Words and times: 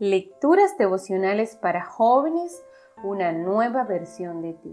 Lecturas 0.00 0.78
devocionales 0.78 1.56
para 1.56 1.84
jóvenes, 1.84 2.64
una 3.02 3.32
nueva 3.32 3.82
versión 3.82 4.42
de 4.42 4.52
ti. 4.52 4.72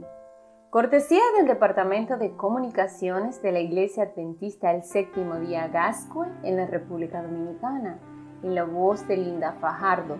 Cortesía 0.70 1.24
del 1.36 1.48
Departamento 1.48 2.18
de 2.18 2.36
Comunicaciones 2.36 3.42
de 3.42 3.52
la 3.52 3.60
Iglesia 3.60 4.04
Adventista 4.04 4.70
el 4.70 4.84
Séptimo 4.84 5.38
Día 5.38 5.68
Gascue 5.70 6.28
en 6.44 6.58
la 6.58 6.68
República 6.68 7.24
Dominicana, 7.24 7.98
en 8.44 8.54
la 8.54 8.66
voz 8.66 9.08
de 9.08 9.18
Linda 9.18 9.54
Fajardo. 9.60 10.18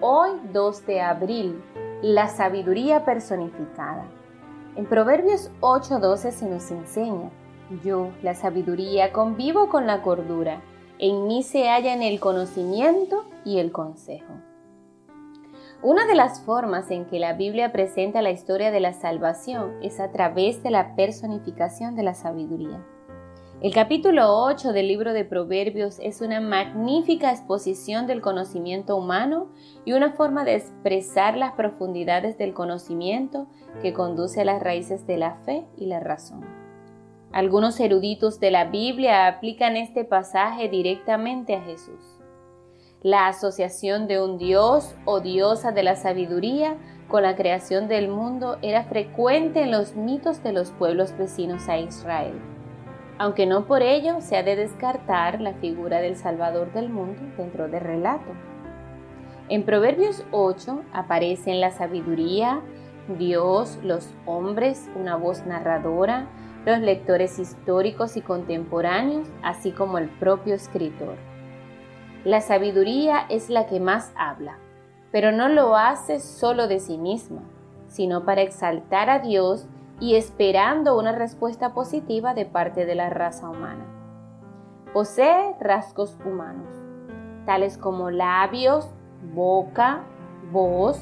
Hoy 0.00 0.30
2 0.52 0.86
de 0.86 1.00
abril, 1.00 1.60
la 2.00 2.28
sabiduría 2.28 3.04
personificada. 3.04 4.06
En 4.76 4.86
Proverbios 4.86 5.50
8:12 5.62 6.30
se 6.30 6.48
nos 6.48 6.70
enseña, 6.70 7.32
yo, 7.82 8.12
la 8.22 8.34
sabiduría, 8.34 9.12
convivo 9.12 9.68
con 9.68 9.88
la 9.88 10.00
cordura 10.00 10.62
en 10.98 11.26
mí 11.26 11.42
se 11.42 11.68
hallan 11.68 12.02
el 12.02 12.20
conocimiento 12.20 13.24
y 13.44 13.58
el 13.58 13.72
consejo. 13.72 14.34
Una 15.82 16.06
de 16.06 16.14
las 16.14 16.40
formas 16.40 16.90
en 16.90 17.04
que 17.04 17.18
la 17.18 17.34
Biblia 17.34 17.70
presenta 17.70 18.22
la 18.22 18.30
historia 18.30 18.70
de 18.70 18.80
la 18.80 18.94
salvación 18.94 19.74
es 19.82 20.00
a 20.00 20.10
través 20.12 20.62
de 20.62 20.70
la 20.70 20.96
personificación 20.96 21.94
de 21.94 22.02
la 22.02 22.14
sabiduría. 22.14 22.82
El 23.60 23.72
capítulo 23.72 24.44
8 24.44 24.72
del 24.72 24.88
libro 24.88 25.12
de 25.12 25.24
Proverbios 25.24 25.98
es 26.00 26.20
una 26.20 26.40
magnífica 26.40 27.30
exposición 27.30 28.06
del 28.06 28.20
conocimiento 28.20 28.96
humano 28.96 29.48
y 29.84 29.92
una 29.92 30.12
forma 30.12 30.44
de 30.44 30.56
expresar 30.56 31.36
las 31.36 31.52
profundidades 31.52 32.36
del 32.36 32.52
conocimiento 32.52 33.46
que 33.80 33.94
conduce 33.94 34.42
a 34.42 34.44
las 34.44 34.62
raíces 34.62 35.06
de 35.06 35.16
la 35.16 35.36
fe 35.46 35.64
y 35.76 35.86
la 35.86 36.00
razón. 36.00 36.44
Algunos 37.32 37.80
eruditos 37.80 38.38
de 38.38 38.50
la 38.50 38.66
Biblia 38.66 39.26
aplican 39.26 39.76
este 39.76 40.04
pasaje 40.04 40.68
directamente 40.68 41.54
a 41.54 41.62
Jesús. 41.62 42.13
La 43.04 43.28
asociación 43.28 44.08
de 44.08 44.18
un 44.18 44.38
dios 44.38 44.96
o 45.04 45.20
diosa 45.20 45.72
de 45.72 45.82
la 45.82 45.94
sabiduría 45.94 46.78
con 47.06 47.22
la 47.22 47.36
creación 47.36 47.86
del 47.86 48.08
mundo 48.08 48.56
era 48.62 48.84
frecuente 48.84 49.60
en 49.60 49.72
los 49.72 49.94
mitos 49.94 50.42
de 50.42 50.54
los 50.54 50.70
pueblos 50.70 51.14
vecinos 51.18 51.68
a 51.68 51.76
Israel, 51.76 52.40
aunque 53.18 53.44
no 53.44 53.66
por 53.66 53.82
ello 53.82 54.22
se 54.22 54.38
ha 54.38 54.42
de 54.42 54.56
descartar 54.56 55.42
la 55.42 55.52
figura 55.52 56.00
del 56.00 56.16
Salvador 56.16 56.72
del 56.72 56.88
mundo 56.88 57.20
dentro 57.36 57.68
del 57.68 57.82
relato. 57.82 58.32
En 59.50 59.64
Proverbios 59.64 60.24
8 60.30 60.84
aparecen 60.94 61.60
la 61.60 61.72
sabiduría, 61.72 62.62
Dios, 63.18 63.78
los 63.82 64.14
hombres, 64.24 64.88
una 64.98 65.16
voz 65.16 65.44
narradora, 65.44 66.30
los 66.64 66.78
lectores 66.78 67.38
históricos 67.38 68.16
y 68.16 68.22
contemporáneos, 68.22 69.28
así 69.42 69.72
como 69.72 69.98
el 69.98 70.08
propio 70.08 70.54
escritor. 70.54 71.33
La 72.24 72.40
sabiduría 72.40 73.26
es 73.28 73.50
la 73.50 73.66
que 73.66 73.80
más 73.80 74.10
habla, 74.16 74.56
pero 75.12 75.30
no 75.30 75.50
lo 75.50 75.76
hace 75.76 76.20
solo 76.20 76.68
de 76.68 76.80
sí 76.80 76.96
misma, 76.96 77.42
sino 77.86 78.24
para 78.24 78.40
exaltar 78.40 79.10
a 79.10 79.18
Dios 79.18 79.68
y 80.00 80.16
esperando 80.16 80.98
una 80.98 81.12
respuesta 81.12 81.74
positiva 81.74 82.32
de 82.32 82.46
parte 82.46 82.86
de 82.86 82.94
la 82.94 83.10
raza 83.10 83.50
humana. 83.50 83.84
Posee 84.94 85.54
rasgos 85.60 86.16
humanos, 86.24 86.68
tales 87.44 87.76
como 87.76 88.10
labios, 88.10 88.88
boca, 89.34 90.00
voz, 90.50 90.98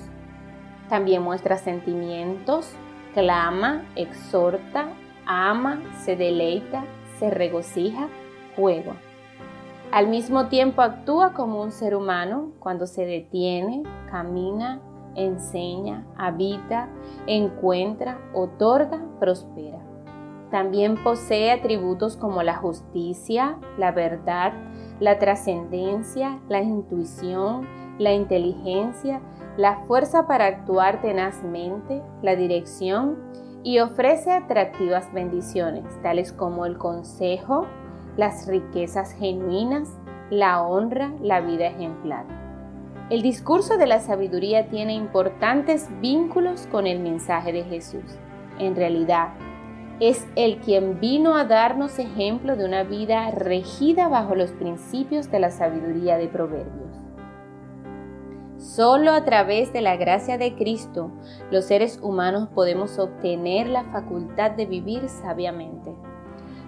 también 0.89 1.23
muestra 1.23 1.57
sentimientos, 1.57 2.75
clama, 3.15 3.85
exhorta, 3.95 4.89
ama, 5.25 5.81
se 6.05 6.17
deleita, 6.17 6.83
se 7.21 7.31
regocija, 7.31 8.09
juega. 8.57 8.97
Al 9.93 10.09
mismo 10.09 10.47
tiempo 10.47 10.81
actúa 10.81 11.35
como 11.35 11.61
un 11.61 11.71
ser 11.71 11.95
humano 11.95 12.53
cuando 12.61 12.87
se 12.87 13.05
detiene, 13.05 13.83
camina, 14.11 14.81
enseña, 15.15 16.07
habita, 16.17 16.89
encuentra, 17.27 18.19
otorga, 18.33 19.03
prospera. 19.21 19.81
También 20.51 20.97
posee 21.05 21.53
atributos 21.53 22.17
como 22.17 22.43
la 22.43 22.57
justicia, 22.57 23.59
la 23.77 23.93
verdad, 23.93 24.55
la 24.99 25.19
trascendencia, 25.19 26.41
la 26.49 26.63
intuición, 26.63 27.69
la 27.99 28.15
inteligencia, 28.15 29.21
la 29.59 29.85
fuerza 29.87 30.27
para 30.27 30.47
actuar 30.47 31.03
tenazmente, 31.03 32.03
la 32.23 32.35
dirección 32.35 33.19
y 33.63 33.81
ofrece 33.81 34.33
atractivas 34.33 35.13
bendiciones, 35.13 35.85
tales 36.01 36.33
como 36.33 36.65
el 36.65 36.79
consejo, 36.79 37.67
las 38.17 38.47
riquezas 38.47 39.13
genuinas, 39.15 39.89
la 40.31 40.63
honra, 40.63 41.13
la 41.21 41.41
vida 41.41 41.67
ejemplar. 41.67 42.25
El 43.11 43.23
discurso 43.23 43.77
de 43.77 43.87
la 43.87 44.01
sabiduría 44.01 44.69
tiene 44.69 44.95
importantes 44.95 45.89
vínculos 46.01 46.67
con 46.69 46.87
el 46.87 47.01
mensaje 47.01 47.53
de 47.53 47.65
Jesús. 47.65 48.05
En 48.59 48.75
realidad, 48.77 49.35
es 50.01 50.27
el 50.35 50.59
quien 50.59 50.99
vino 50.99 51.37
a 51.37 51.45
darnos 51.45 51.99
ejemplo 51.99 52.57
de 52.57 52.65
una 52.65 52.83
vida 52.83 53.31
regida 53.31 54.09
bajo 54.09 54.35
los 54.35 54.51
principios 54.51 55.31
de 55.31 55.41
la 55.41 55.51
sabiduría 55.51 56.17
de 56.17 56.29
Proverbios. 56.29 56.97
Solo 58.57 59.13
a 59.13 59.25
través 59.25 59.73
de 59.73 59.81
la 59.81 59.97
gracia 59.97 60.39
de 60.39 60.55
Cristo 60.55 61.11
los 61.51 61.67
seres 61.67 61.99
humanos 62.03 62.49
podemos 62.55 62.99
obtener 62.99 63.69
la 63.69 63.85
facultad 63.85 64.53
de 64.53 64.67
vivir 64.67 65.09
sabiamente. 65.09 65.95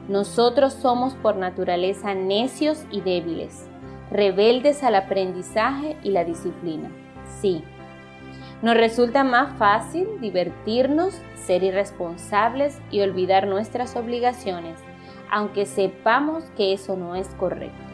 Nosotros 0.09 0.75
somos 0.75 1.15
por 1.15 1.37
naturaleza 1.37 2.15
necios 2.15 2.85
y 2.91 3.01
débiles, 3.01 3.69
rebeldes 4.11 4.83
al 4.83 4.97
aprendizaje 4.97 5.97
y 6.03 6.11
la 6.11 6.25
disciplina. 6.25 6.91
Sí, 7.41 7.65
nos 8.61 8.77
resulta 8.77 9.25
más 9.25 9.57
fácil 9.59 10.07
divertirnos, 10.21 11.21
ser 11.35 11.63
irresponsables 11.63 12.81
y 12.91 13.01
olvidar 13.01 13.47
nuestras 13.47 13.97
obligaciones, 13.97 14.79
aunque 15.31 15.67
sepamos 15.67 16.45
que 16.57 16.73
eso 16.73 16.97
no 16.97 17.15
es 17.15 17.29
correcto. 17.35 17.85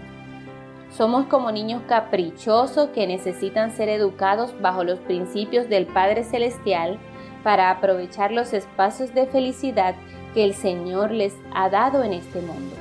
Somos 0.90 1.26
como 1.26 1.52
niños 1.52 1.82
caprichosos 1.86 2.88
que 2.90 3.06
necesitan 3.06 3.70
ser 3.70 3.88
educados 3.88 4.54
bajo 4.60 4.82
los 4.82 4.98
principios 4.98 5.68
del 5.68 5.86
Padre 5.86 6.24
Celestial 6.24 6.98
para 7.44 7.70
aprovechar 7.70 8.32
los 8.32 8.52
espacios 8.52 9.14
de 9.14 9.26
felicidad 9.26 9.94
que 10.34 10.44
el 10.44 10.54
Señor 10.54 11.10
les 11.10 11.36
ha 11.54 11.68
dado 11.68 12.02
en 12.02 12.12
este 12.12 12.40
mundo. 12.40 12.76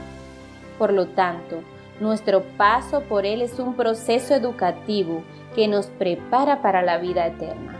Por 0.78 0.94
lo 0.94 1.08
tanto, 1.08 1.62
nuestro 2.00 2.44
paso 2.58 3.02
por 3.02 3.26
Él 3.26 3.42
es 3.42 3.60
un 3.60 3.76
proceso 3.76 4.34
educativo 4.34 5.24
que 5.56 5.68
nos 5.68 5.88
prepara 5.88 6.62
para 6.62 6.82
la 6.82 6.98
vida 6.98 7.28
eterna. 7.28 7.76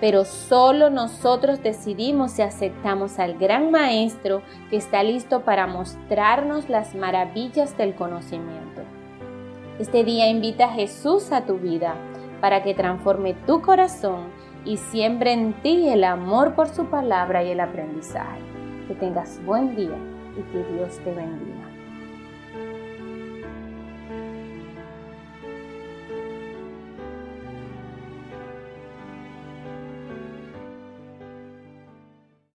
Pero 0.00 0.24
solo 0.24 0.90
nosotros 0.90 1.62
decidimos 1.62 2.32
si 2.32 2.42
aceptamos 2.42 3.18
al 3.18 3.38
gran 3.38 3.70
Maestro 3.70 4.42
que 4.68 4.76
está 4.76 5.02
listo 5.02 5.40
para 5.40 5.66
mostrarnos 5.66 6.68
las 6.68 6.94
maravillas 6.94 7.76
del 7.78 7.94
conocimiento. 7.94 8.82
Este 9.78 10.04
día 10.04 10.28
invita 10.28 10.66
a 10.66 10.72
Jesús 10.72 11.32
a 11.32 11.46
tu 11.46 11.58
vida 11.58 11.94
para 12.40 12.62
que 12.62 12.74
transforme 12.74 13.34
tu 13.46 13.62
corazón 13.62 14.24
y 14.64 14.76
siembre 14.76 15.32
en 15.32 15.54
ti 15.62 15.88
el 15.88 16.04
amor 16.04 16.54
por 16.54 16.68
su 16.68 16.86
palabra 16.86 17.42
y 17.44 17.50
el 17.50 17.60
aprendizaje. 17.60 18.55
Que 18.86 18.94
tengas 18.94 19.40
buen 19.44 19.74
día 19.74 19.96
y 20.36 20.42
que 20.52 20.72
Dios 20.72 20.98
te 21.04 21.12
bendiga. 21.12 21.65